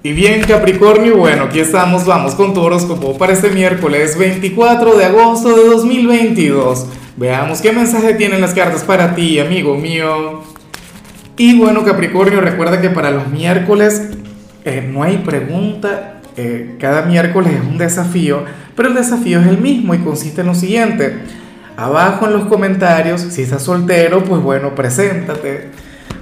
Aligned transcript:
Y 0.00 0.12
bien 0.12 0.42
Capricornio, 0.42 1.16
bueno, 1.16 1.44
aquí 1.44 1.58
estamos, 1.58 2.06
vamos 2.06 2.36
con 2.36 2.54
tu 2.54 2.60
horóscopo 2.60 3.18
para 3.18 3.32
este 3.32 3.50
miércoles 3.50 4.16
24 4.16 4.96
de 4.96 5.04
agosto 5.04 5.56
de 5.56 5.64
2022. 5.64 6.86
Veamos 7.16 7.60
qué 7.60 7.72
mensaje 7.72 8.14
tienen 8.14 8.40
las 8.40 8.54
cartas 8.54 8.84
para 8.84 9.16
ti, 9.16 9.40
amigo 9.40 9.76
mío. 9.76 10.44
Y 11.36 11.58
bueno 11.58 11.84
Capricornio, 11.84 12.40
recuerda 12.40 12.80
que 12.80 12.90
para 12.90 13.10
los 13.10 13.26
miércoles 13.26 14.10
eh, 14.64 14.88
no 14.88 15.02
hay 15.02 15.16
pregunta, 15.16 16.20
eh, 16.36 16.76
cada 16.78 17.02
miércoles 17.02 17.54
es 17.54 17.68
un 17.68 17.76
desafío, 17.76 18.44
pero 18.76 18.90
el 18.90 18.94
desafío 18.94 19.40
es 19.40 19.48
el 19.48 19.58
mismo 19.58 19.96
y 19.96 19.98
consiste 19.98 20.42
en 20.42 20.46
lo 20.46 20.54
siguiente. 20.54 21.18
Abajo 21.76 22.26
en 22.26 22.34
los 22.34 22.46
comentarios, 22.46 23.20
si 23.20 23.42
estás 23.42 23.64
soltero, 23.64 24.22
pues 24.22 24.40
bueno, 24.40 24.76
preséntate 24.76 25.70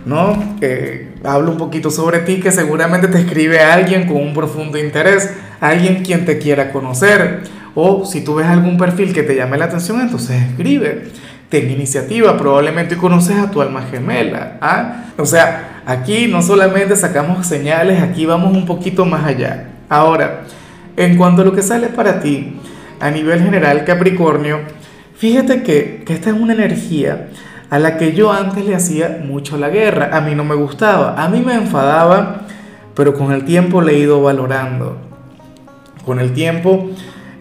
¿no? 0.07 0.57
Eh, 0.61 1.09
hablo 1.25 1.51
un 1.51 1.59
poquito 1.59 1.91
sobre 1.91 2.21
ti, 2.21 2.41
que 2.41 2.53
seguramente 2.53 3.09
te 3.09 3.19
escribe 3.19 3.61
alguien 3.61 4.07
con 4.07 4.17
un 4.17 4.33
profundo 4.33 4.79
interés, 4.79 5.35
alguien 5.61 6.03
quien 6.03 6.25
te 6.25 6.39
quiera 6.39 6.73
conocer, 6.73 7.41
o 7.75 8.07
si 8.07 8.23
tú 8.23 8.37
ves 8.37 8.47
algún 8.47 8.79
perfil 8.79 9.13
que 9.13 9.25
te 9.25 9.35
llame 9.35 9.59
la 9.59 9.67
atención, 9.67 10.01
entonces 10.01 10.41
escribe. 10.41 11.09
Ten 11.51 11.71
iniciativa, 11.71 12.37
probablemente 12.39 12.97
conoces 12.97 13.37
a 13.37 13.51
tu 13.51 13.61
alma 13.61 13.83
gemela. 13.83 14.59
¿ah? 14.61 15.13
O 15.19 15.27
sea, 15.27 15.83
aquí 15.87 16.27
no 16.27 16.41
solamente 16.41 16.97
sacamos 16.97 17.47
señales, 17.47 18.01
aquí 18.03 18.27
vamos 18.27 18.57
un 18.57 18.65
poquito 18.65 19.05
más 19.05 19.25
allá. 19.25 19.69
Ahora, 19.89 20.45
en 20.97 21.17
cuanto 21.17 21.43
a 21.43 21.45
lo 21.45 21.53
que 21.53 21.63
sale 21.63 21.89
para 21.89 22.21
ti, 22.21 22.57
a 22.99 23.11
nivel 23.11 23.43
general, 23.43 23.85
Capricornio, 23.85 24.61
fíjate 25.17 25.63
que, 25.63 26.03
que 26.07 26.15
esta 26.15 26.31
es 26.31 26.37
una 26.37 26.55
energía 26.55 27.29
a 27.71 27.79
la 27.79 27.97
que 27.97 28.13
yo 28.13 28.33
antes 28.33 28.65
le 28.65 28.75
hacía 28.75 29.21
mucho 29.25 29.57
la 29.57 29.69
guerra. 29.69 30.11
A 30.17 30.21
mí 30.21 30.35
no 30.35 30.45
me 30.45 30.55
gustaba, 30.55 31.23
a 31.23 31.29
mí 31.29 31.43
me 31.45 31.55
enfadaba, 31.55 32.43
pero 32.95 33.15
con 33.15 33.33
el 33.33 33.45
tiempo 33.45 33.83
le 33.83 33.95
he 33.95 33.99
ido 33.99 34.23
valorando. 34.23 34.97
Con 36.05 36.21
el 36.21 36.33
tiempo 36.33 36.91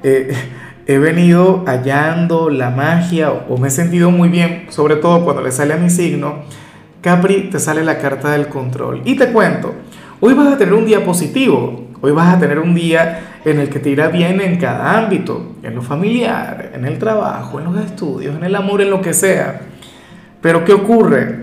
eh, 0.03 0.33
he 0.87 0.97
venido 0.97 1.63
hallando 1.65 2.49
la 2.49 2.69
magia 2.69 3.31
o, 3.31 3.57
me 3.57 3.67
he 3.67 3.71
sentido 3.71 4.11
muy 4.11 4.29
bien, 4.29 4.67
sobre 4.69 4.95
todo 4.95 5.23
cuando 5.23 5.41
le 5.41 5.51
sale 5.51 5.73
a 5.73 5.77
mi 5.77 5.89
signo. 5.89 6.43
Capri, 7.01 7.49
te 7.51 7.59
sale 7.59 7.83
la 7.83 7.99
carta 7.99 8.31
del 8.31 8.47
control. 8.47 9.01
Y 9.05 9.15
te 9.15 9.31
cuento, 9.31 9.73
hoy 10.19 10.33
vas 10.33 10.53
a 10.53 10.57
tener 10.57 10.73
un 10.73 10.87
día 10.87 11.05
positivo, 11.05 11.87
hoy 12.01 12.11
vas 12.11 12.33
a 12.33 12.39
tener 12.39 12.57
un 12.57 12.73
día 12.73 13.37
en 13.45 13.59
el 13.59 13.69
que 13.69 13.77
te 13.77 13.91
irá 13.91 14.07
bien 14.07 14.41
en 14.41 14.57
cada 14.57 14.97
ámbito, 14.97 15.53
en 15.61 15.75
lo 15.75 15.83
familiar, 15.83 16.71
en 16.73 16.83
el 16.83 16.97
trabajo, 16.97 17.59
en 17.59 17.65
los 17.65 17.85
estudios, 17.85 18.35
en 18.35 18.43
el 18.43 18.55
amor, 18.55 18.81
en 18.81 18.89
lo 18.89 19.01
que 19.01 19.13
sea. 19.13 19.61
Pero 20.45 20.63
¿qué 20.63 20.73
ocurre? 20.73 21.37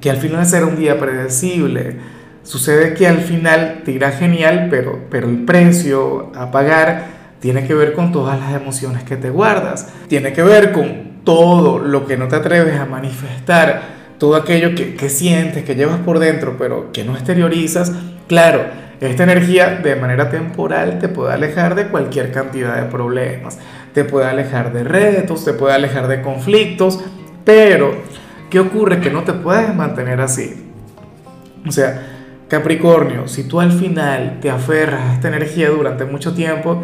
Que 0.00 0.10
al 0.10 0.16
final 0.16 0.44
será 0.44 0.66
un 0.66 0.74
día 0.74 0.98
predecible. 0.98 1.94
Sucede 2.42 2.92
que 2.92 3.06
al 3.06 3.18
final 3.18 3.82
te 3.84 3.92
irá 3.92 4.10
genial, 4.10 4.66
pero, 4.68 4.98
pero 5.08 5.28
el 5.28 5.44
precio 5.44 6.32
a 6.34 6.50
pagar 6.50 7.04
tiene 7.38 7.64
que 7.68 7.72
ver 7.72 7.92
con 7.92 8.10
todas 8.10 8.40
las 8.40 8.52
emociones 8.52 9.04
que 9.04 9.16
te 9.16 9.30
guardas. 9.30 9.92
Tiene 10.08 10.32
que 10.32 10.42
ver 10.42 10.72
con 10.72 11.20
todo 11.22 11.78
lo 11.78 12.04
que 12.04 12.16
no 12.16 12.26
te 12.26 12.34
atreves 12.34 12.80
a 12.80 12.84
manifestar, 12.84 13.80
todo 14.18 14.34
aquello 14.34 14.74
que, 14.74 14.96
que 14.96 15.08
sientes, 15.08 15.62
que 15.62 15.76
llevas 15.76 16.00
por 16.00 16.18
dentro, 16.18 16.56
pero 16.58 16.90
que 16.90 17.04
no 17.04 17.14
exteriorizas. 17.14 17.92
Claro, 18.26 18.64
esta 19.00 19.22
energía 19.22 19.78
de 19.80 19.94
manera 19.94 20.30
temporal 20.30 20.98
te 20.98 21.06
puede 21.08 21.32
alejar 21.32 21.76
de 21.76 21.86
cualquier 21.86 22.32
cantidad 22.32 22.74
de 22.74 22.90
problemas, 22.90 23.60
te 23.94 24.02
puede 24.02 24.26
alejar 24.26 24.72
de 24.72 24.82
retos, 24.82 25.44
te 25.44 25.52
puede 25.52 25.74
alejar 25.74 26.08
de 26.08 26.22
conflictos, 26.22 26.98
pero, 27.44 27.94
¿qué 28.50 28.60
ocurre? 28.60 29.00
Que 29.00 29.10
no 29.10 29.22
te 29.22 29.32
puedes 29.32 29.74
mantener 29.74 30.20
así. 30.20 30.66
O 31.66 31.70
sea, 31.72 32.06
Capricornio, 32.48 33.28
si 33.28 33.44
tú 33.44 33.60
al 33.60 33.72
final 33.72 34.38
te 34.40 34.50
aferras 34.50 35.02
a 35.02 35.14
esta 35.14 35.28
energía 35.28 35.70
durante 35.70 36.04
mucho 36.04 36.34
tiempo, 36.34 36.82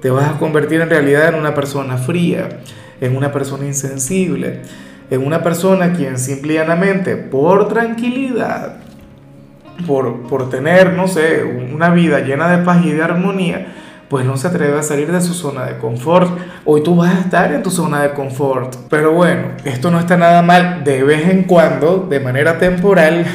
te 0.00 0.10
vas 0.10 0.28
a 0.28 0.38
convertir 0.38 0.80
en 0.80 0.90
realidad 0.90 1.28
en 1.28 1.36
una 1.36 1.54
persona 1.54 1.96
fría, 1.96 2.60
en 3.00 3.16
una 3.16 3.32
persona 3.32 3.64
insensible, 3.64 4.60
en 5.10 5.26
una 5.26 5.42
persona 5.42 5.92
quien 5.92 6.18
simplemente 6.18 7.16
por 7.16 7.68
tranquilidad, 7.68 8.76
por, 9.86 10.22
por 10.28 10.50
tener, 10.50 10.92
no 10.92 11.08
sé, 11.08 11.44
una 11.44 11.90
vida 11.90 12.20
llena 12.20 12.54
de 12.56 12.64
paz 12.64 12.84
y 12.84 12.92
de 12.92 13.02
armonía, 13.02 13.68
pues 14.08 14.24
no 14.24 14.36
se 14.36 14.48
atreve 14.48 14.78
a 14.78 14.82
salir 14.82 15.10
de 15.10 15.20
su 15.20 15.34
zona 15.34 15.64
de 15.66 15.78
confort. 15.78 16.38
Hoy 16.64 16.82
tú 16.82 16.96
vas 16.96 17.14
a 17.14 17.20
estar 17.20 17.52
en 17.52 17.62
tu 17.62 17.70
zona 17.70 18.02
de 18.02 18.14
confort. 18.14 18.76
Pero 18.88 19.12
bueno, 19.12 19.48
esto 19.64 19.90
no 19.90 19.98
está 19.98 20.16
nada 20.16 20.42
mal 20.42 20.84
de 20.84 21.02
vez 21.02 21.28
en 21.28 21.44
cuando, 21.44 22.06
de 22.08 22.20
manera 22.20 22.58
temporal. 22.58 23.26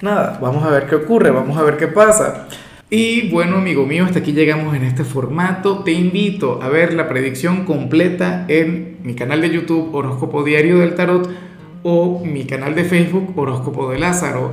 Nada, 0.00 0.38
vamos 0.42 0.64
a 0.64 0.70
ver 0.70 0.86
qué 0.86 0.96
ocurre, 0.96 1.30
vamos 1.30 1.56
a 1.56 1.62
ver 1.62 1.76
qué 1.76 1.86
pasa. 1.86 2.48
Y 2.90 3.30
bueno, 3.30 3.56
amigo 3.56 3.86
mío, 3.86 4.04
hasta 4.04 4.18
aquí 4.18 4.32
llegamos 4.32 4.74
en 4.76 4.84
este 4.84 5.04
formato. 5.04 5.82
Te 5.82 5.92
invito 5.92 6.60
a 6.62 6.68
ver 6.68 6.92
la 6.92 7.08
predicción 7.08 7.64
completa 7.64 8.44
en 8.48 8.98
mi 9.02 9.14
canal 9.14 9.40
de 9.40 9.50
YouTube 9.50 9.94
Horóscopo 9.94 10.42
Diario 10.42 10.78
del 10.80 10.94
Tarot 10.94 11.30
o 11.84 12.22
mi 12.24 12.44
canal 12.44 12.74
de 12.74 12.84
Facebook 12.84 13.32
Horóscopo 13.34 13.90
de 13.90 13.98
Lázaro. 13.98 14.52